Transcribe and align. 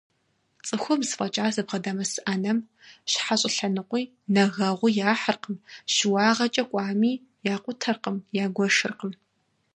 ЦӀыхубз 0.65 1.09
фӀэкӀа 1.17 1.47
зыбгъэдэмыс 1.55 2.11
Ӏэнэм 2.23 2.59
щхьэ 3.11 3.35
щӀэлъэныкъуи, 3.39 4.03
нэгэгъуи 4.33 4.91
яхьыркъым, 5.11 5.57
щыуагъэкӀэ 5.93 6.63
кӀуами, 6.69 7.13
якъутэркъым, 7.53 8.17
ягуэшыркъым. 8.45 9.13